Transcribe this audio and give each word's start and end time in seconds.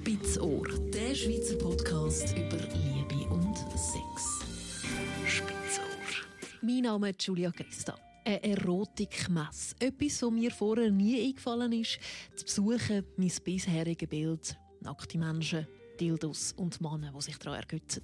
Spitzohr, 0.00 0.66
der 0.94 1.14
Schweizer 1.14 1.56
Podcast 1.56 2.34
über 2.34 2.56
Liebe 2.56 3.28
und 3.28 3.54
Sex. 3.76 4.40
Spitzohr. 5.26 5.84
Mein 6.62 6.80
Name 6.80 7.10
ist 7.10 7.22
Julia 7.22 7.50
Gesta. 7.50 7.98
Eine 8.24 8.42
Erotikmesse. 8.42 9.74
Etwas, 9.78 10.22
was 10.22 10.30
mir 10.30 10.50
vorher 10.52 10.90
nie 10.90 11.28
eingefallen 11.28 11.72
ist, 11.72 11.98
zu 12.34 12.46
besuchen, 12.46 13.04
mein 13.18 13.32
bisheriges 13.44 14.08
Bild. 14.08 14.56
Nackte 14.80 15.18
Menschen, 15.18 15.66
Dildos 16.00 16.52
und 16.52 16.80
Männer, 16.80 17.12
die 17.14 17.20
sich 17.20 17.36
daran 17.36 17.60
ergötzen. 17.60 18.02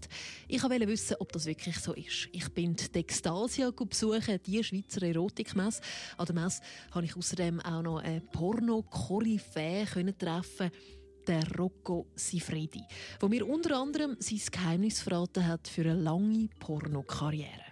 Ich 0.49 0.63
wollte 0.63 0.87
wissen, 0.87 1.17
ob 1.19 1.33
das 1.33 1.47
wirklich 1.47 1.79
so 1.79 1.95
ist. 1.95 2.29
Ich 2.31 2.51
bin 2.51 2.77
die 2.77 2.99
Extasia 2.99 3.71
besuchen, 3.71 4.39
die 4.45 4.63
Schweizer 4.63 5.03
Erotikmesse. 5.03 5.81
An 6.19 6.27
der 6.27 6.35
Messe 6.35 6.61
konnte 6.93 7.09
ich 7.09 7.17
außerdem 7.17 7.59
auch 7.61 7.81
noch 7.81 8.03
eine 8.03 8.21
Porno-Koryphäe 8.21 10.15
treffen 10.19 10.71
der 11.27 11.43
Rocco 11.57 12.07
Sifredi, 12.15 12.83
der 13.21 13.29
mir 13.29 13.47
unter 13.47 13.77
anderem 13.77 14.17
sein 14.19 14.41
Geheimnis 14.51 15.01
verraten 15.01 15.47
hat 15.47 15.69
für 15.69 15.83
eine 15.83 15.95
lange 15.95 16.49
Pornokarriere. 16.59 17.67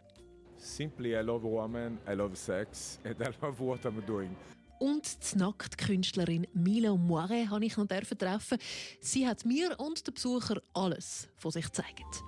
Simply, 0.59 1.15
I 1.15 1.23
love 1.23 1.45
women, 1.45 1.99
I 2.09 2.15
love 2.15 2.35
sex, 2.35 2.99
and 3.05 3.21
I 3.21 3.31
love 3.43 3.59
what 3.63 3.85
I'm 3.85 4.01
doing. 4.07 4.35
Und 4.79 5.33
die 5.33 5.39
Nacktkünstlerin 5.39 6.47
Mila 6.53 6.95
Moire 6.97 7.49
habe 7.49 7.65
ich 7.65 7.77
noch 7.77 7.87
treffen. 7.87 8.59
Sie 9.01 9.27
hat 9.27 9.45
mir 9.45 9.79
und 9.79 10.07
den 10.07 10.15
Besucher 10.15 10.61
alles 10.73 11.29
von 11.37 11.53
sich 11.53 11.67
gezeigt. 11.67 12.23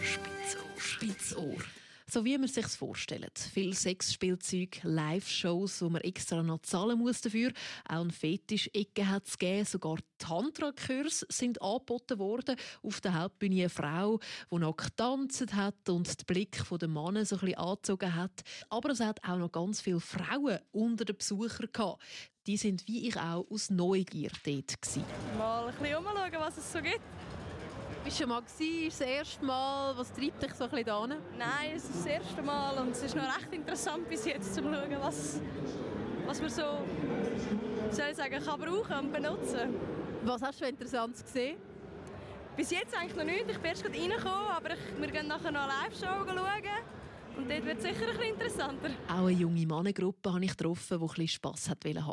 Spitzohr. 0.00 0.62
Spitzohr. 0.76 1.81
So 2.12 2.26
wie 2.26 2.36
man 2.36 2.46
sich 2.46 2.66
vorstellt. 2.66 3.38
Viel 3.38 3.72
Sexspielzeug, 3.72 4.80
Live-Shows, 4.82 5.80
wo 5.80 5.88
man 5.88 6.02
extra 6.02 6.42
noch 6.42 6.60
zahlen 6.60 6.98
muss 6.98 7.22
dafür. 7.22 7.52
Auch 7.88 8.02
ein 8.02 8.10
Fetisch-Ecke 8.10 9.08
hat 9.08 9.26
es 9.26 9.38
gegeben. 9.38 9.64
Sogar 9.64 9.96
Tantra-Kurs 10.18 11.24
sind 11.30 11.62
angeboten 11.62 12.18
worden. 12.18 12.56
Auf 12.82 13.00
der 13.00 13.18
Hauptbühne 13.18 13.60
eine 13.60 13.70
Frau, 13.70 14.20
die 14.50 14.58
noch 14.58 14.76
getanzt 14.76 15.54
hat 15.54 15.88
und 15.88 16.06
den 16.06 16.26
Blick 16.26 16.62
der 16.68 16.88
Männer 16.88 17.24
so 17.24 17.36
ein 17.36 17.46
bisschen 17.46 17.58
angezogen 17.58 18.14
hat. 18.14 18.42
Aber 18.68 18.90
es 18.90 19.00
hat 19.00 19.24
auch 19.24 19.38
noch 19.38 19.50
ganz 19.50 19.80
viele 19.80 20.00
Frauen 20.00 20.58
unter 20.70 21.06
den 21.06 21.16
Besuchern 21.16 21.70
gehabt. 21.72 22.02
Die 22.46 22.58
sind 22.58 22.86
wie 22.88 23.08
ich 23.08 23.16
auch 23.18 23.46
aus 23.50 23.70
Neugier 23.70 24.32
dort. 24.44 24.82
Gewesen. 24.82 25.04
Mal 25.38 25.68
ein 25.68 25.74
bisschen 25.76 25.96
umschauen, 25.96 26.32
was 26.40 26.58
es 26.58 26.72
so 26.74 26.82
gibt. 26.82 27.00
Bist 28.12 28.20
du 28.20 28.24
schon 28.24 28.28
mal 28.28 28.42
gewesen? 28.42 28.88
Ist 28.88 29.00
das 29.00 29.08
erste 29.08 29.42
Mal? 29.42 29.96
Was 29.96 30.12
treibt 30.12 30.42
dich 30.42 30.52
so 30.52 30.64
ein 30.64 30.70
bisschen 30.70 30.84
da 30.84 31.06
Nein, 31.06 31.70
es 31.74 31.84
ist 31.84 31.94
das 31.94 32.04
erste 32.04 32.42
Mal 32.42 32.76
und 32.76 32.90
es 32.90 33.02
ist 33.02 33.16
noch 33.16 33.24
recht 33.24 33.50
interessant 33.50 34.06
bis 34.06 34.26
jetzt, 34.26 34.54
zu 34.54 34.60
schauen, 34.62 34.96
was, 35.00 35.40
was 36.26 36.40
man 36.42 36.50
so 36.50 36.62
soll 37.90 38.04
ich 38.10 38.16
sagen, 38.16 38.44
kann 38.44 38.60
brauchen 38.60 38.98
und 38.98 39.12
benutzen. 39.14 39.76
Was 40.24 40.42
hast 40.42 40.60
du 40.60 40.66
interessant 40.66 41.16
gesehen? 41.24 41.56
Bis 42.54 42.70
jetzt 42.70 42.94
eigentlich 42.94 43.16
noch 43.16 43.24
nichts. 43.24 43.50
Ich 43.50 43.56
bin 43.56 43.70
erst 43.70 43.82
gerade 43.82 43.98
reingekommen, 43.98 44.48
aber 44.58 44.74
ich, 44.74 45.00
wir 45.00 45.08
gehen 45.10 45.28
nachher 45.28 45.50
noch 45.50 45.62
eine 45.62 45.72
Live-Show 45.72 46.26
schauen. 46.26 47.38
Und 47.38 47.50
dort 47.50 47.64
wird 47.64 47.78
es 47.78 47.82
sicher 47.82 48.08
ein 48.08 48.18
bisschen 48.18 48.34
interessanter. 48.34 48.90
Auch 49.08 49.26
eine 49.26 49.30
junge 49.30 49.66
Mannengruppe 49.66 50.34
habe 50.34 50.44
ich 50.44 50.54
getroffen, 50.54 50.98
die 50.98 51.02
ein 51.02 51.08
bisschen 51.08 51.28
Spass 51.28 51.70
hat 51.70 51.82
haben. 51.82 52.12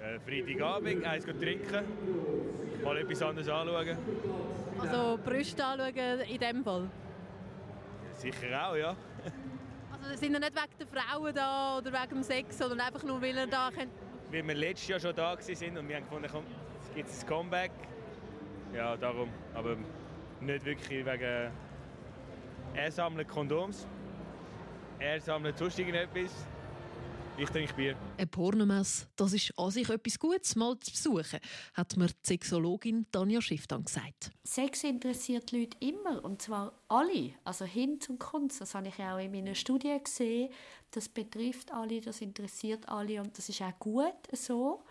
Äh, 0.00 0.18
Freitagabend, 0.18 1.04
eins 1.04 1.26
trinken, 1.26 1.84
mal 2.82 2.96
etwas 2.96 3.20
anderes 3.20 3.50
anschauen. 3.50 3.98
Also 4.80 5.18
Brüste 5.24 5.64
anschauen 5.64 6.20
in 6.20 6.38
dem 6.38 6.64
Fall? 6.64 6.88
Sicher 8.14 8.68
auch, 8.68 8.76
ja. 8.76 8.96
Also 9.92 10.16
sind 10.16 10.32
wir 10.32 10.40
nicht 10.40 10.54
wegen 10.54 10.78
der 10.78 10.86
Frauen 10.86 11.34
da 11.34 11.78
oder 11.78 11.92
wegen 11.92 12.08
dem 12.08 12.22
Sex, 12.22 12.58
sondern 12.58 12.80
einfach 12.80 13.02
nur, 13.02 13.20
weil 13.20 13.36
ihr 13.36 13.46
da 13.46 13.70
könnt? 13.74 13.92
Weil 14.30 14.46
wir 14.46 14.54
letztes 14.54 14.88
Jahr 14.88 15.00
schon 15.00 15.14
da 15.14 15.36
waren 15.36 15.78
und 15.78 15.88
wir 15.88 15.96
haben 15.96 16.04
gefunden, 16.04 16.28
komm, 16.30 16.44
es 16.82 16.94
gibt 16.94 17.08
ein 17.08 17.26
Comeback. 17.26 17.70
Ja, 18.74 18.96
darum. 18.96 19.30
Aber 19.54 19.76
nicht 20.40 20.64
wirklich 20.64 21.04
wegen... 21.04 21.52
Er 22.74 22.92
sammelt 22.92 23.28
Kondoms. 23.28 23.86
Er 24.98 25.20
sammelt 25.20 25.56
sonst 25.56 25.78
irgendetwas. 25.78 26.46
Ich 27.38 27.50
trinke 27.50 27.74
Bier. 27.74 27.96
Eine 28.16 28.26
Pornomesse, 28.26 29.08
das 29.14 29.34
ist 29.34 29.52
an 29.58 29.70
sich 29.70 29.90
etwas 29.90 30.18
Gutes, 30.18 30.56
mal 30.56 30.78
zu 30.80 30.90
besuchen, 30.90 31.38
hat 31.74 31.94
mir 31.98 32.06
die 32.06 32.14
Sexologin 32.22 33.04
Tanja 33.12 33.42
Schiff 33.42 33.66
dann 33.66 33.84
gesagt. 33.84 34.30
Sex 34.42 34.84
interessiert 34.84 35.52
die 35.52 35.60
Leute 35.60 35.76
immer, 35.80 36.24
und 36.24 36.40
zwar 36.40 36.72
alle, 36.88 37.34
also 37.44 37.66
hin 37.66 38.00
zum 38.00 38.18
Kunst. 38.18 38.62
Das 38.62 38.74
habe 38.74 38.88
ich 38.88 38.98
auch 39.00 39.18
in 39.18 39.32
meiner 39.32 39.54
Studie 39.54 39.98
gesehen. 40.02 40.50
Das 40.90 41.10
betrifft 41.10 41.70
alle, 41.72 42.00
das 42.00 42.22
interessiert 42.22 42.88
alle 42.88 43.20
und 43.20 43.36
das 43.36 43.50
ist 43.50 43.60
auch 43.60 43.78
gut 43.78 44.14
so. 44.32 44.82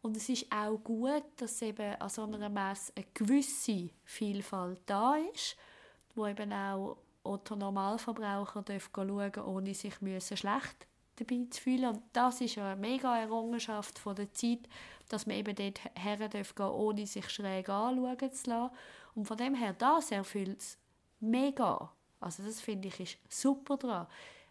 Und 0.00 0.16
es 0.16 0.30
ist 0.30 0.46
auch 0.50 0.78
gut, 0.78 1.24
dass 1.36 1.60
eben 1.60 1.94
an 1.96 2.08
so 2.08 2.22
einer 2.22 2.48
Messe 2.48 2.92
eine 2.96 3.04
gewisse 3.12 3.90
Vielfalt 4.04 4.80
da 4.86 5.16
ist, 5.34 5.56
wo 6.14 6.26
eben 6.26 6.54
auch 6.54 6.96
Otto 7.22 7.54
Normalverbraucher 7.54 8.64
schauen 8.66 9.04
dürfen, 9.04 9.42
ohne 9.42 9.74
sich 9.74 9.94
schlecht 10.38 10.86
dabei 11.16 11.46
zu 11.50 11.60
fühlen. 11.60 11.86
Und 11.86 12.02
das 12.12 12.40
ist 12.40 12.58
eine 12.58 12.76
mega 12.76 13.18
Errungenschaft 13.18 13.98
von 13.98 14.14
der 14.16 14.32
Zeit, 14.32 14.68
dass 15.08 15.26
man 15.26 15.36
eben 15.36 15.54
dort 15.54 15.80
her 15.98 16.28
darf 16.28 16.54
ohne 16.58 17.06
sich 17.06 17.28
schräg 17.28 17.68
anschauen 17.68 18.32
zu 18.32 18.50
lassen. 18.50 18.74
Und 19.14 19.26
von 19.26 19.36
dem 19.36 19.54
her, 19.54 19.74
das 19.74 20.10
erfüllt 20.10 20.60
es 20.60 20.78
mega. 21.20 21.92
Also 22.20 22.42
das 22.42 22.60
finde 22.60 22.88
ich 22.88 23.00
ist 23.00 23.18
super 23.28 23.76
dran. 23.76 24.06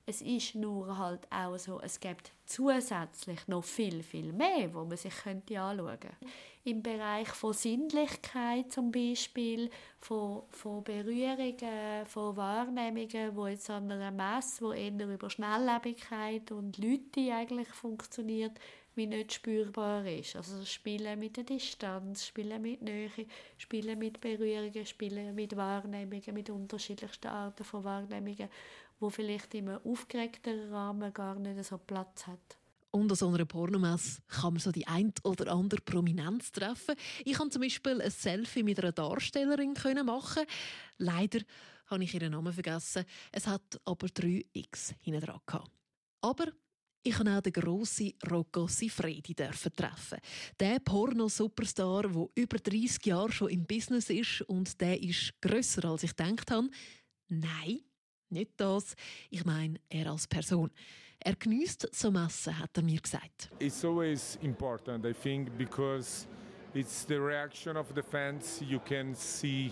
Es 0.05 0.21
ist 0.21 0.55
nur 0.55 0.97
halt 0.97 1.27
auch 1.31 1.57
so, 1.57 1.79
es 1.81 1.99
gibt 1.99 2.31
zusätzlich 2.45 3.47
noch 3.47 3.63
viel, 3.63 4.03
viel 4.03 4.33
mehr, 4.33 4.73
wo 4.73 4.83
man 4.83 4.97
sich 4.97 5.15
könnte 5.15 5.59
anschauen 5.59 5.99
könnte. 5.99 6.17
Im 6.63 6.83
Bereich 6.83 7.29
von 7.29 7.53
Sinnlichkeit 7.53 8.71
zum 8.71 8.91
Beispiel, 8.91 9.69
von, 9.99 10.43
von 10.49 10.83
Berührungen, 10.83 12.05
von 12.05 12.35
Wahrnehmungen, 12.37 13.35
wo 13.35 13.47
jetzt 13.47 13.69
an 13.69 13.91
einer 13.91 14.11
Messe, 14.11 14.65
wo 14.65 14.71
eher 14.71 14.91
über 14.91 15.29
Schnelllebigkeit 15.29 16.51
und 16.51 16.77
Leute 16.77 17.33
eigentlich 17.33 17.69
funktioniert, 17.69 18.59
wie 18.95 19.07
nicht 19.07 19.33
spürbar 19.33 20.05
ist. 20.05 20.35
Also 20.35 20.65
Spielen 20.65 21.19
mit 21.19 21.37
der 21.37 21.45
Distanz, 21.45 22.25
Spielen 22.25 22.61
mit 22.61 22.81
Nähe, 22.81 23.09
Spielen 23.57 23.97
mit 23.97 24.19
Berührungen, 24.19 24.85
Spielen 24.85 25.33
mit 25.33 25.55
Wahrnehmungen, 25.55 26.33
mit 26.33 26.49
unterschiedlichsten 26.49 27.27
Arten 27.27 27.63
von 27.63 27.83
Wahrnehmungen, 27.83 28.49
wo 29.01 29.09
vielleicht 29.09 29.53
im 29.55 29.67
aufgeregteren 29.67 30.71
Rahmen 30.71 31.13
gar 31.13 31.35
nicht 31.35 31.63
so 31.65 31.77
Platz 31.77 32.27
hat. 32.27 32.57
An 32.93 33.09
so 33.15 33.29
einer 33.29 33.45
Pornomesse 33.45 34.21
kann 34.27 34.53
man 34.53 34.59
so 34.59 34.71
die 34.71 34.85
ein 34.85 35.13
oder 35.23 35.51
andere 35.51 35.81
Prominenz 35.81 36.51
treffen. 36.51 36.95
Ich 37.23 37.37
konnte 37.37 37.53
zum 37.53 37.61
Beispiel 37.61 38.01
ein 38.01 38.11
Selfie 38.11 38.63
mit 38.63 38.79
einer 38.79 38.91
Darstellerin 38.91 39.73
machen. 40.05 40.43
Leider 40.97 41.39
habe 41.87 42.03
ich 42.03 42.13
ihren 42.13 42.31
Namen 42.31 42.53
vergessen. 42.53 43.05
Es 43.31 43.47
hat 43.47 43.79
aber 43.85 44.07
drei 44.07 44.45
X 44.53 44.93
hinten 45.01 45.21
dran. 45.21 45.39
Aber 46.21 46.47
ich 47.03 47.17
habe 47.17 47.35
auch 47.35 47.41
den 47.41 47.53
grossen 47.53 48.13
Rocco 48.29 48.67
Sifredi 48.67 49.33
treffen. 49.33 50.19
Der 50.59 50.79
Porno-Superstar, 50.79 52.03
der 52.09 52.27
über 52.35 52.57
30 52.57 53.05
Jahre 53.05 53.31
schon 53.31 53.49
im 53.49 53.65
Business 53.65 54.09
ist 54.09 54.41
und 54.41 54.79
der 54.79 55.01
ist 55.01 55.33
grösser, 55.41 55.85
als 55.85 56.03
ich 56.03 56.15
gedacht 56.15 56.51
habe. 56.51 56.69
Nein, 57.29 57.79
nicht 58.31 58.51
das. 58.57 58.95
Ich 59.29 59.45
meine, 59.45 59.79
er 59.89 60.11
als 60.11 60.27
Person. 60.27 60.71
Er 61.19 61.35
genießt 61.35 61.89
so 61.93 62.09
Messen, 62.09 62.57
hat 62.57 62.75
er 62.75 62.83
mir 62.83 62.99
gesagt. 62.99 63.49
It's 63.59 63.85
always 63.85 64.39
important, 64.41 65.05
I 65.05 65.13
think, 65.13 65.55
because 65.57 66.27
it's 66.73 67.05
the 67.05 67.19
reaction 67.19 67.77
of 67.77 67.93
the 67.93 68.01
fans. 68.01 68.61
You 68.61 68.79
can 68.79 69.13
see 69.13 69.71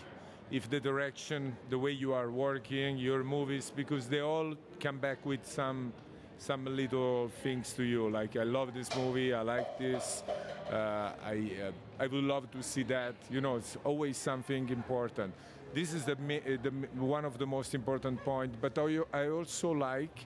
if 0.51 0.69
the 0.69 0.79
direction, 0.79 1.57
the 1.69 1.77
way 1.77 1.91
you 1.91 2.13
are 2.13 2.29
working, 2.29 2.97
your 2.97 3.23
movies, 3.23 3.71
because 3.75 4.07
they 4.07 4.21
all 4.21 4.55
come 4.79 4.99
back 4.99 5.25
with 5.25 5.43
some 5.43 5.91
some 6.39 6.65
little 6.65 7.29
things 7.43 7.73
to 7.73 7.83
you 7.83 8.09
like 8.09 8.37
i 8.37 8.43
love 8.43 8.73
this 8.73 8.95
movie 8.95 9.33
i 9.33 9.41
like 9.41 9.77
this 9.77 10.23
uh, 10.71 11.11
i 11.25 11.51
uh, 11.62 11.71
i 12.00 12.07
would 12.07 12.23
love 12.23 12.50
to 12.50 12.63
see 12.63 12.81
that 12.81 13.13
you 13.29 13.41
know 13.41 13.57
it's 13.57 13.75
always 13.83 14.15
something 14.15 14.69
important 14.69 15.33
this 15.74 15.94
is 15.94 16.06
the, 16.06 16.18
eh, 16.30 16.57
the 16.62 16.71
one 17.00 17.25
of 17.25 17.38
the 17.38 17.45
most 17.45 17.75
important 17.75 18.24
point 18.24 18.54
but 18.62 18.77
I 18.77 19.30
also 19.30 19.71
like 19.71 20.25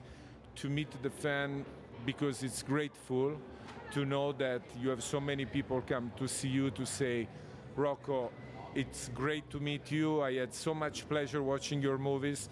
to 0.56 0.70
meet 0.70 0.90
the 1.02 1.10
fan 1.10 1.66
because 2.06 2.44
it's 2.44 2.64
grateful 2.64 3.38
to 3.92 4.06
know 4.06 4.32
that 4.34 4.62
you 4.80 4.90
have 4.90 5.04
so 5.04 5.20
many 5.20 5.46
people 5.46 5.82
come 5.82 6.12
to 6.18 6.28
see 6.28 6.50
you 6.50 6.72
to 6.72 6.86
say 6.86 7.28
rocco 7.76 8.32
it's 8.76 9.10
great 9.14 9.50
to 9.50 9.60
meet 9.60 9.92
you 9.92 10.22
i 10.22 10.34
had 10.34 10.54
so 10.54 10.74
much 10.74 11.08
pleasure 11.08 11.42
watching 11.42 11.82
your 11.82 11.98
movies 11.98 12.50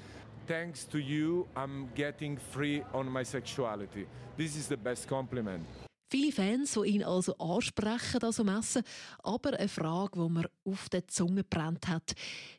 thanks 0.47 0.83
to 0.85 0.99
you, 0.99 1.47
I'm 1.55 1.89
getting 1.95 2.37
free 2.37 2.83
on 2.93 3.09
my 3.09 3.23
sexuality. 3.23 4.05
This 4.37 4.55
is 4.55 4.67
the 4.67 4.77
best 4.77 5.07
compliment. 5.07 5.65
Viele 6.11 6.33
Fans, 6.33 6.73
die 6.73 6.89
ihn 6.89 7.05
also 7.05 7.37
ansprechen 7.37 8.21
an 8.21 8.33
so 8.33 8.43
Messen, 8.43 8.83
aber 9.23 9.57
eine 9.57 9.69
Frage, 9.69 10.19
die 10.21 10.29
mir 10.29 10.49
auf 10.65 10.89
der 10.89 11.07
Zunge 11.07 11.45
brennt 11.45 11.87
hat, 11.87 12.15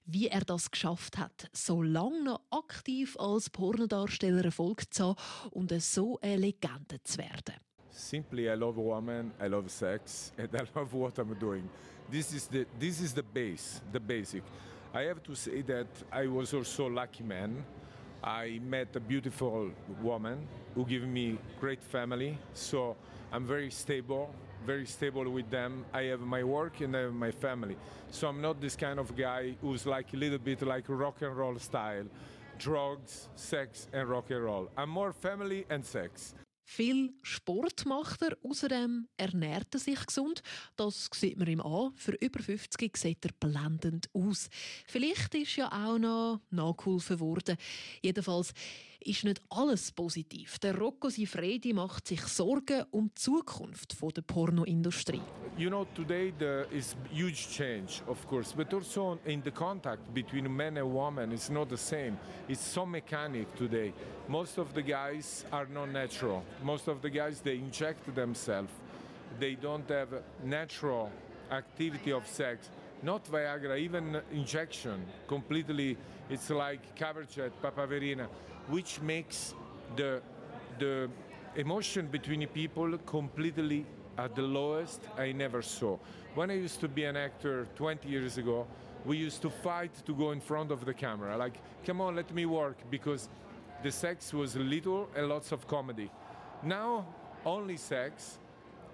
wie 0.07 0.29
er 0.29 0.41
das 0.41 0.71
geschafft 0.71 1.19
hat, 1.19 1.51
so 1.53 1.83
lange 1.83 2.25
noch 2.25 2.41
aktiv 2.51 3.15
als 3.19 3.51
Pornodarsteller 3.51 4.47
Erfolg 4.47 4.95
zu 4.95 5.09
haben 5.09 5.17
und 5.51 5.83
so 5.83 6.19
eine 6.23 6.39
Legende 6.39 7.03
zu 7.05 7.19
werden. 7.19 7.57
Simply, 7.91 8.49
I 8.49 8.55
love 8.55 8.79
women, 8.79 9.33
I 9.39 9.49
love 9.49 9.69
sex, 9.69 10.33
and 10.39 10.49
I 10.55 10.65
love 10.75 10.91
what 10.95 11.19
I'm 11.19 11.39
doing. 11.39 11.69
This 12.11 12.33
is 12.33 12.49
the 12.49 12.65
this 12.81 13.03
is 13.03 13.13
the 13.13 13.23
base, 13.23 13.83
the 13.93 14.01
basic. 14.01 14.45
I 14.95 15.09
have 15.09 15.23
to 15.25 15.35
say 15.35 15.63
that 15.65 15.89
I 16.11 16.27
was 16.27 16.55
also 16.55 16.89
lucky 16.89 17.23
man. 17.23 17.63
I 18.25 18.61
met 18.61 18.97
a 18.97 19.01
beautiful 19.01 19.73
woman 20.01 20.49
who 20.75 20.87
gave 20.87 21.07
me 21.07 21.39
great 21.61 21.83
family, 21.83 22.39
so 22.55 22.97
I'm 23.33 23.47
very 23.47 23.71
stable, 23.71 24.29
very 24.67 24.85
stable 24.85 25.29
with 25.31 25.49
them. 25.51 25.87
I 25.95 26.03
have 26.03 26.21
my 26.21 26.45
work 26.45 26.81
and 26.81 26.95
I 26.95 27.01
have 27.01 27.15
my 27.15 27.31
family. 27.31 27.77
So 28.11 28.29
I'm 28.29 28.43
not 28.43 28.61
this 28.61 28.77
kind 28.77 28.99
of 28.99 29.17
guy 29.17 29.57
who's 29.63 29.87
like 29.87 30.13
a 30.13 30.17
little 30.17 30.39
bit 30.39 30.61
like 30.61 30.85
rock 30.89 31.23
and 31.23 31.35
roll 31.35 31.59
style, 31.59 32.05
drugs, 32.59 33.29
sex 33.35 33.89
and 33.93 34.07
rock 34.09 34.31
and 34.31 34.45
roll. 34.45 34.69
I'm 34.77 34.91
more 34.91 35.15
family 35.15 35.65
and 35.71 35.85
sex. 35.85 36.35
Viel 36.65 37.13
Sport 37.23 37.85
macht 37.87 38.23
er, 38.23 38.37
außerdem 38.43 39.09
ernährt 39.17 39.75
er 39.75 39.81
sich 39.81 40.07
gesund. 40.07 40.43
Das 40.77 41.11
sieht 41.13 41.39
man 41.39 41.49
ihm 41.49 41.61
an. 41.61 41.93
Für 41.97 42.13
über 42.13 42.41
50 42.41 42.97
sieht 42.97 43.25
er 43.25 43.33
blendend 43.39 44.09
aus. 44.15 44.49
Vielleicht 44.87 45.35
ist 45.35 45.57
ja 45.57 45.69
auch 45.71 45.99
noch 45.99 46.41
nachgeholfen 46.51 47.21
worden. 47.21 47.57
Jedenfalls 48.01 48.55
ist 49.05 49.25
nicht 49.25 49.41
alles 49.51 49.93
positiv. 49.93 50.59
Der 50.59 50.77
Rocco 50.79 51.09
Sifredi 51.09 51.73
macht 51.73 52.09
sich 52.09 52.23
Sorgen 52.23 52.85
um 52.91 53.09
die 53.09 53.15
Zukunft 53.15 53.97
der 54.17 54.23
Pornoindustrie. 54.23 55.23
You 55.59 55.69
know, 55.69 55.87
today 55.95 56.33
there 56.39 56.67
is 56.71 56.97
huge 57.13 57.49
change, 57.51 58.03
of 58.07 58.27
course, 58.27 58.55
but 58.55 58.73
also 58.73 59.19
in 59.27 59.43
the 59.43 59.51
contact 59.51 60.13
between 60.15 60.49
men 60.49 60.77
and 60.79 60.93
women, 60.93 61.33
it's 61.33 61.51
not 61.51 61.69
the 61.69 61.77
same. 61.77 62.17
It's 62.49 62.65
so 62.65 62.87
mechanic 62.87 63.55
today. 63.57 63.93
Most 64.29 64.59
of 64.59 64.73
the 64.75 64.83
guys 64.83 65.45
are 65.53 65.67
not 65.67 65.91
natural. 65.91 66.43
Most 66.63 66.89
of 66.89 67.03
the 67.03 67.11
guys 67.11 67.41
they 67.41 67.57
inject 67.57 68.15
themselves. 68.15 68.73
They 69.39 69.57
don't 69.57 69.89
have 69.91 70.23
natural 70.45 71.11
activity 71.51 72.13
of 72.13 72.27
sex. 72.27 72.71
Not 73.03 73.25
Viagra, 73.25 73.79
even 73.79 74.21
injection. 74.33 75.05
Completely, 75.27 75.97
it's 76.31 76.51
like 76.51 76.95
Coverjet, 76.97 77.51
Papaverina, 77.61 78.29
which 78.69 79.01
makes 79.01 79.55
the 79.97 80.23
the 80.79 81.09
emotion 81.57 82.07
between 82.07 82.47
people 82.49 82.99
completely 82.99 83.87
at 84.19 84.35
the 84.35 84.43
lowest 84.43 85.01
I 85.19 85.33
never 85.33 85.63
saw. 85.63 85.99
When 86.35 86.51
I 86.51 86.55
used 86.55 86.81
to 86.81 86.89
be 86.89 87.05
an 87.05 87.17
actor 87.17 87.67
20 87.77 88.09
years 88.09 88.39
ago, 88.39 88.67
we 89.05 89.17
used 89.17 89.43
to 89.43 89.51
fight 89.51 89.93
to 90.07 90.15
go 90.15 90.31
in 90.33 90.41
front 90.41 90.71
of 90.71 90.85
the 90.85 90.95
camera. 90.95 91.37
Like, 91.37 91.55
come 91.85 92.01
on, 92.01 92.17
let 92.17 92.33
me 92.33 92.47
work, 92.47 92.77
because 92.91 93.29
the 93.83 93.91
sex 93.91 94.33
was 94.33 94.57
little 94.57 95.09
and 95.17 95.29
lots 95.29 95.53
of 95.53 95.67
comedy. 95.67 96.11
Now, 96.63 97.07
only 97.45 97.77
sex, 97.77 98.39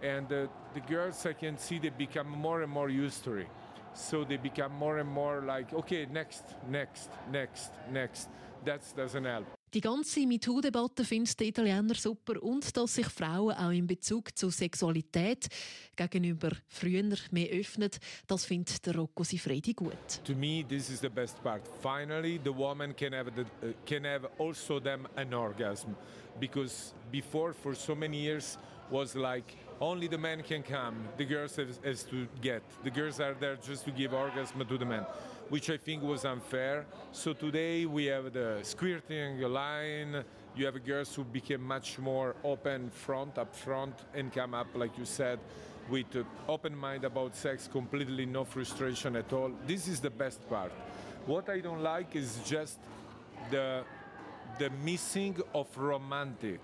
and 0.02 0.32
uh, 0.32 0.46
the 0.74 0.80
girls 0.80 1.26
I 1.26 1.34
can 1.34 1.58
see 1.58 1.78
they 1.78 1.90
become 1.90 2.28
more 2.28 2.62
and 2.62 2.72
more 2.72 2.88
used 2.88 3.24
to 3.24 3.34
it. 3.34 3.48
So 3.94 4.24
they 4.24 4.36
become 4.36 4.72
more 4.72 4.98
and 4.98 5.08
more 5.08 5.42
like, 5.42 5.72
okay, 5.74 6.06
next, 6.10 6.44
next, 6.70 7.10
next, 7.30 7.70
next. 7.90 8.28
That 8.64 8.80
doesn't 8.96 9.24
help. 9.24 9.57
Die 9.74 9.82
ganze 9.82 10.26
MeToo-Debatte 10.26 11.04
findet 11.04 11.38
der 11.38 11.48
Italiener 11.48 11.94
super 11.94 12.42
und 12.42 12.74
dass 12.74 12.94
sich 12.94 13.06
Frauen 13.06 13.54
auch 13.54 13.70
in 13.70 13.86
Bezug 13.86 14.36
zur 14.36 14.50
Sexualität 14.50 15.46
gegenüber 15.94 16.52
früher 16.68 17.02
mehr 17.30 17.50
öffnen, 17.50 17.90
das 18.26 18.46
findet 18.46 18.86
der 18.86 18.96
Rocco 18.96 19.24
Sifredi 19.24 19.74
gut. 19.74 20.22
To 20.24 20.34
me, 20.34 20.64
this 20.66 20.88
is 20.88 21.00
the 21.00 21.08
best 21.10 21.42
part. 21.42 21.62
Finally, 21.82 22.40
the 22.42 22.54
woman 22.54 22.96
can 22.96 23.12
have, 23.12 23.30
the, 23.34 23.42
uh, 23.42 23.72
can 23.84 24.04
have 24.04 24.26
also 24.38 24.80
them 24.80 25.06
an 25.16 25.34
orgasm, 25.34 25.94
because 26.40 26.94
before, 27.12 27.52
for 27.52 27.74
so 27.74 27.94
many 27.94 28.22
years, 28.22 28.56
was 28.90 29.14
like 29.14 29.54
only 29.80 30.08
the 30.08 30.18
men 30.18 30.42
can 30.42 30.62
come, 30.62 30.96
the 31.16 31.24
girls 31.24 31.56
has, 31.56 31.78
has 31.84 32.02
to 32.04 32.26
get. 32.40 32.62
The 32.84 32.90
girls 32.90 33.20
are 33.20 33.34
there 33.34 33.56
just 33.56 33.84
to 33.84 33.90
give 33.90 34.12
orgasm 34.12 34.64
to 34.66 34.78
the 34.78 34.84
men. 34.84 35.04
which 35.48 35.70
I 35.70 35.76
think 35.76 36.02
was 36.02 36.24
unfair. 36.24 36.84
So 37.12 37.32
today 37.32 37.86
we 37.86 38.06
have 38.06 38.32
the 38.32 38.58
squirting 38.62 39.40
line. 39.40 40.24
You 40.54 40.66
have 40.66 40.84
girls 40.84 41.14
who 41.14 41.24
became 41.24 41.62
much 41.62 41.98
more 41.98 42.34
open 42.44 42.90
front, 42.90 43.38
up 43.38 43.54
front, 43.54 43.94
and 44.14 44.32
come 44.32 44.54
up, 44.54 44.66
like 44.74 44.98
you 44.98 45.04
said, 45.04 45.38
with 45.88 46.06
open 46.48 46.76
mind 46.76 47.04
about 47.04 47.34
sex, 47.34 47.68
completely 47.70 48.26
no 48.26 48.44
frustration 48.44 49.16
at 49.16 49.32
all. 49.32 49.50
This 49.66 49.88
is 49.88 50.00
the 50.00 50.10
best 50.10 50.46
part. 50.48 50.72
What 51.26 51.48
I 51.48 51.60
don't 51.60 51.82
like 51.82 52.14
is 52.16 52.38
just 52.44 52.78
the 53.50 53.84
the 54.58 54.70
missing 54.84 55.36
of 55.54 55.66
romantic 55.76 56.60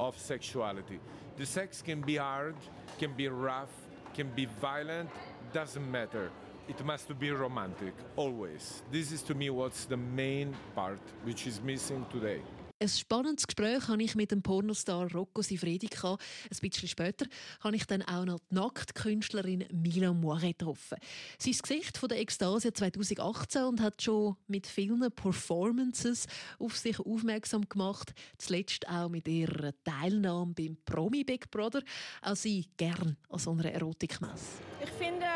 of 0.00 0.18
sexuality. 0.18 0.98
The 1.36 1.46
sex 1.46 1.80
can 1.82 2.00
be 2.00 2.16
hard, 2.16 2.56
can 2.98 3.12
be 3.12 3.28
rough, 3.28 3.74
can 4.14 4.28
be 4.34 4.46
violent, 4.60 5.10
doesn't 5.52 5.88
matter 5.90 6.30
it 6.70 6.84
must 6.84 7.18
be 7.18 7.32
romantic, 7.32 7.94
always. 8.14 8.82
This 8.92 9.10
is 9.10 9.22
to 9.22 9.34
me 9.34 9.50
what's 9.50 9.86
the 9.86 9.96
main 9.96 10.54
part 10.76 11.00
which 11.24 11.48
is 11.48 11.60
missing 11.60 12.06
today. 12.12 12.42
Ein 12.82 12.88
spannendes 12.88 13.46
Gespräch 13.46 13.88
habe 13.88 14.02
ich 14.02 14.14
mit 14.14 14.30
dem 14.30 14.40
Pornostar 14.40 15.12
Rocco 15.12 15.42
Sifredi. 15.42 15.90
Ein 16.02 16.16
bisschen 16.62 16.88
später 16.88 17.26
habe 17.60 17.76
ich 17.76 17.86
dann 17.86 18.00
auch 18.00 18.24
noch 18.24 18.38
die 18.50 18.54
Nacktkünstlerin 18.54 19.66
Mila 19.70 20.14
Moiret 20.14 20.60
getroffen. 20.60 20.96
Sie 21.36 21.50
ist 21.50 21.62
Gesicht 21.62 21.98
von 21.98 22.08
der 22.08 22.20
Ekstase 22.20 22.72
2018 22.72 23.64
und 23.64 23.82
hat 23.82 24.00
schon 24.00 24.36
mit 24.46 24.66
vielen 24.66 25.12
Performances 25.12 26.26
auf 26.58 26.78
sich 26.78 26.98
aufmerksam 26.98 27.68
gemacht. 27.68 28.14
Zuletzt 28.38 28.88
auch 28.88 29.10
mit 29.10 29.28
ihrer 29.28 29.74
Teilnahme 29.84 30.54
beim 30.54 30.78
Promi 30.82 31.22
Big 31.22 31.50
Brother. 31.50 31.82
Auch 32.22 32.34
sie 32.34 32.64
gern 32.78 33.18
an 33.28 33.38
so 33.38 33.50
einer 33.50 33.70
Erotikmesse. 33.72 34.62
Ich 34.82 34.88
finde, 34.92 35.26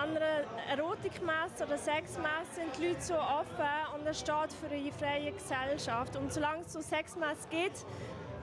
an 0.00 0.16
einer 0.16 0.78
Erotikmesse 0.78 1.66
oder 1.66 1.76
Sexmesse 1.76 2.54
sind 2.54 2.78
die 2.78 2.88
Leute 2.88 3.02
so 3.02 3.14
offen 3.14 3.68
und 3.94 4.06
es 4.06 4.20
steht 4.20 4.52
für 4.58 4.66
eine 4.66 4.92
freie 4.92 5.32
Gesellschaft. 5.32 6.16
Und 6.16 6.32
solange 6.32 6.62
es 6.62 6.72
so 6.72 6.80
Sexmesse 6.80 7.48
gibt, 7.50 7.84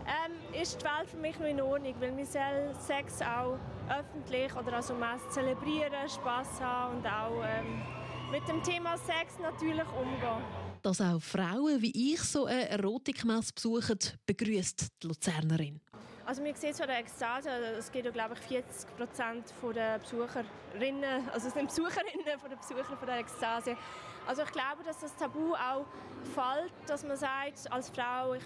ähm, 0.06 0.62
ist 0.62 0.80
die 0.80 0.86
Welt 0.86 1.10
für 1.10 1.18
mich 1.18 1.38
noch 1.40 1.48
in 1.48 1.62
Ordnung, 1.62 1.96
weil 2.00 2.16
wir 2.16 2.26
soll 2.26 2.76
Sex 2.80 3.22
auch 3.22 3.58
öffentlich 3.90 4.56
oder 4.56 4.74
also 4.74 4.94
Messe 4.94 5.28
zelebrieren, 5.32 6.08
Spaß 6.08 6.62
haben 6.62 6.98
und 6.98 7.06
auch 7.06 7.44
ähm, 7.44 7.82
mit 8.32 8.48
dem 8.48 8.62
Thema 8.64 8.98
Sex 8.98 9.40
natürlich 9.42 9.88
umgehen. 10.00 10.44
Dass 10.82 11.02
auch 11.02 11.20
Frauen 11.20 11.82
wie 11.82 12.14
ich 12.14 12.22
so 12.22 12.46
eine 12.46 12.70
Erotikmesse 12.70 13.52
besuchen, 13.54 14.00
begrüßt 14.26 14.88
die 15.02 15.08
Luzernerin. 15.08 15.82
Also 16.28 16.42
man 16.42 16.54
sieht 16.56 16.76
so 16.76 16.86
der 16.86 17.00
Ekstase, 17.00 17.50
es 17.80 17.90
gibt 17.90 18.04
ja 18.04 18.12
glaube 18.12 18.34
ich 18.34 18.42
40 18.42 18.98
Prozent 18.98 19.54
der 19.74 19.98
Besucherinnen, 19.98 21.30
also 21.34 21.48
es 21.48 21.54
sind 21.54 21.68
Besucherinnen 21.68 22.38
von 22.38 22.50
den 22.50 22.60
Besuchern 22.60 22.98
von 22.98 23.08
der 23.08 23.20
Ekstase. 23.20 23.78
Also 24.28 24.42
ich 24.42 24.52
glaube, 24.52 24.84
dass 24.86 25.00
das 25.00 25.16
Tabu 25.16 25.54
auch 25.54 25.86
fällt, 26.36 26.74
dass 26.86 27.06
man 27.06 27.16
sagt, 27.16 27.72
als 27.72 27.90
Frau, 27.92 28.34
ich, 28.34 28.44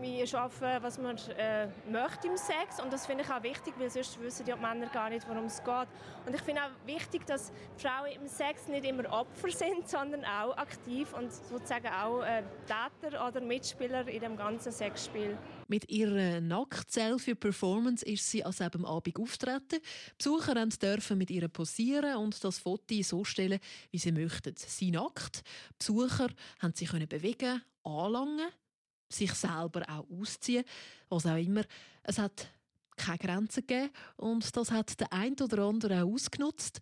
wir 0.00 0.38
arbeiten, 0.38 0.84
was 0.84 0.96
man 1.00 1.16
äh, 1.36 1.66
möchte 1.90 2.28
im 2.28 2.36
Sex 2.36 2.80
und 2.80 2.92
das 2.92 3.04
finde 3.04 3.24
ich 3.24 3.30
auch 3.32 3.42
wichtig, 3.42 3.74
weil 3.78 3.90
sonst 3.90 4.20
wissen 4.20 4.46
die 4.46 4.54
Männer 4.54 4.86
gar 4.86 5.10
nicht, 5.10 5.28
worum 5.28 5.46
es 5.46 5.58
geht. 5.58 5.88
Und 6.24 6.36
ich 6.36 6.42
finde 6.42 6.60
auch 6.62 6.86
wichtig, 6.86 7.26
dass 7.26 7.50
Frauen 7.78 8.12
im 8.12 8.28
Sex 8.28 8.68
nicht 8.68 8.84
immer 8.84 9.12
Opfer 9.12 9.50
sind, 9.50 9.88
sondern 9.88 10.24
auch 10.24 10.56
aktiv 10.56 11.12
und 11.14 11.32
sozusagen 11.32 11.88
auch 11.88 12.22
äh, 12.22 12.44
Täter 12.68 13.26
oder 13.26 13.40
Mitspieler 13.40 14.06
in 14.06 14.20
dem 14.20 14.36
ganzen 14.36 14.70
Sexspiel. 14.70 15.36
Mit 15.72 15.88
ihrer 15.88 16.42
Nackt-Selfie-Performance 16.42 18.04
ist 18.04 18.30
sie 18.30 18.44
an 18.44 18.52
diesem 18.52 18.84
Abend 18.84 19.18
auftreten. 19.18 19.80
Besucher 20.18 20.66
dürfen 20.66 21.16
mit 21.16 21.30
ihr 21.30 21.48
posieren 21.48 22.16
und 22.16 22.44
das 22.44 22.58
Foto 22.58 23.02
so 23.02 23.24
stellen, 23.24 23.58
wie 23.90 23.96
sie 23.96 24.12
möchten. 24.12 24.52
Sie 24.54 24.90
nackt. 24.90 25.42
Besucher 25.78 26.28
haben 26.58 26.74
sich 26.74 26.90
bewegen, 27.08 27.62
anlangen, 27.84 28.50
sich 29.08 29.32
selber 29.32 29.80
auch 29.88 30.06
ausziehen, 30.10 30.64
was 31.08 31.24
auch 31.24 31.38
immer. 31.38 31.64
Es 32.02 32.18
hat 32.18 32.50
keine 32.94 33.16
Grenzen 33.16 33.66
gegeben 33.66 33.94
und 34.16 34.54
das 34.54 34.70
hat 34.70 35.00
der 35.00 35.10
ein 35.10 35.40
oder 35.40 35.62
andere 35.62 36.02
auch 36.02 36.12
ausgenutzt. 36.12 36.80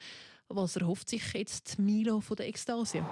Was 0.49 0.75
erhofft 0.75 1.11
sich 1.11 1.33
jetzt 1.35 1.79
Milo 1.79 2.21
von 2.21 2.37
der 2.37 2.49
Ekstase? 2.49 3.07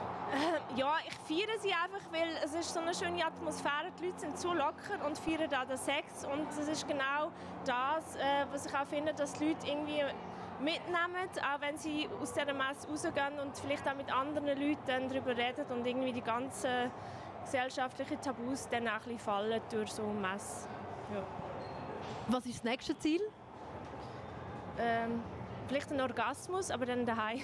Ja, 0.79 0.95
ich 1.05 1.15
feiere 1.27 1.59
sie 1.59 1.73
einfach, 1.73 2.13
weil 2.13 2.29
es 2.45 2.55
ist 2.55 2.73
so 2.73 2.79
eine 2.79 2.95
schöne 2.95 3.27
Atmosphäre. 3.27 3.91
Die 3.99 4.07
Leute 4.07 4.21
sind 4.21 4.39
so 4.39 4.55
locker 4.55 5.05
und 5.05 5.19
feiern 5.19 5.53
auch 5.53 5.67
den 5.67 5.77
Sex. 5.77 6.25
Und 6.25 6.49
es 6.51 6.69
ist 6.69 6.87
genau 6.87 7.33
das, 7.65 8.15
äh, 8.15 8.47
was 8.53 8.67
ich 8.67 8.73
auch 8.73 8.87
finde, 8.87 9.13
dass 9.13 9.33
die 9.33 9.49
Leute 9.49 9.67
irgendwie 9.67 10.05
mitnehmen, 10.61 11.29
auch 11.43 11.61
wenn 11.61 11.77
sie 11.77 12.09
aus 12.23 12.33
dieser 12.33 12.55
Messe 12.55 12.87
rausgehen 12.89 13.41
und 13.43 13.59
vielleicht 13.59 13.89
auch 13.89 13.97
mit 13.97 14.13
anderen 14.13 14.47
Leuten 14.47 15.09
darüber 15.09 15.37
reden 15.37 15.67
und 15.69 15.85
irgendwie 15.85 16.13
die 16.13 16.23
ganzen 16.23 16.93
gesellschaftlichen 17.43 18.21
Tabus 18.21 18.69
dann 18.69 18.87
auch 18.87 18.93
ein 18.93 18.99
bisschen 19.01 19.19
fallen 19.19 19.61
durch 19.73 19.91
so 19.91 20.05
eine 20.05 20.13
Messe. 20.13 20.69
Ja. 21.13 21.23
Was 22.29 22.47
ist 22.47 22.59
das 22.59 22.65
nächste 22.65 22.97
Ziel? 23.01 23.21
Ähm, 24.79 25.25
vielleicht 25.67 25.91
ein 25.91 26.01
Orgasmus, 26.01 26.71
aber 26.71 26.87
dann 26.87 27.05
daheim. 27.05 27.41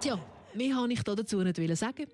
Tja, 0.00 0.18
Mehr 0.54 0.76
habe 0.76 0.92
ich 0.92 1.02
dazu 1.02 1.38
nicht 1.42 1.76
sagen. 1.76 2.06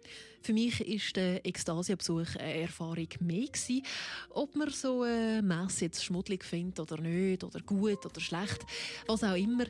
Für 0.43 0.53
mich 0.53 0.81
war 0.81 1.13
der 1.17 1.45
Ekstasia-Besuch 1.45 2.37
eine 2.37 2.63
Erfahrung 2.63 3.09
mehr. 3.21 3.47
Gewesen. 3.47 3.83
Ob 4.31 4.55
man 4.55 4.71
so 4.71 5.03
eine 5.03 5.43
Messe 5.43 5.87
jetzt 5.87 6.05
schmuddelig 6.05 6.45
findet 6.45 6.79
oder 6.79 7.01
nicht, 7.01 7.43
oder 7.43 7.61
gut 7.61 8.05
oder 8.07 8.21
schlecht, 8.21 8.65
was 9.07 9.25
auch 9.25 9.35
immer. 9.35 9.65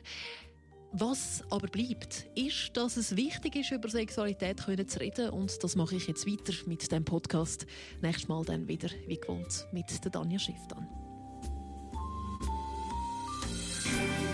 Was 0.91 1.43
aber 1.51 1.67
bleibt, 1.67 2.25
ist, 2.35 2.71
dass 2.73 2.97
es 2.97 3.15
wichtig 3.15 3.55
ist, 3.55 3.71
über 3.71 3.89
Sexualität 3.89 4.59
zu 4.59 4.99
reden. 4.99 5.29
Und 5.29 5.63
das 5.63 5.75
mache 5.75 5.95
ich 5.95 6.07
jetzt 6.07 6.27
weiter 6.27 6.53
mit 6.65 6.91
dem 6.91 7.05
Podcast. 7.05 7.67
Nächstes 8.01 8.27
Mal 8.27 8.43
dann 8.45 8.67
wieder, 8.67 8.89
wie 9.07 9.19
gewohnt, 9.19 9.67
mit 9.71 10.03
der 10.03 10.11
Danja 10.11 10.39
Schiff 10.39 10.67
dann. 10.67 10.87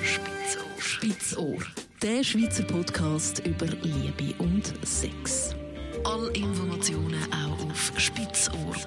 Spitzohr. 0.02 0.82
Spitzohr. 0.82 1.58
Der 2.06 2.24
Schweizer 2.24 2.62
Podcast 2.62 3.42
über 3.48 3.66
Liebe 3.66 4.36
und 4.38 4.72
Sex. 4.86 5.56
Alle 6.04 6.30
Informationen 6.34 7.20
auch 7.34 7.66
auf 7.66 7.94
spitzohr.ch. 7.98 8.86